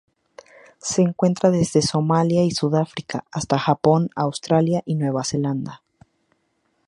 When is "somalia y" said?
1.83-2.49